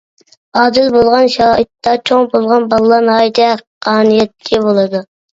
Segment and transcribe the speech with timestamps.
[0.59, 5.03] ئادىل بولغان شارائىتتا چوڭ بولغان بالىلار، ناھايىتى ھەققانىيەتچى بولىدۇ.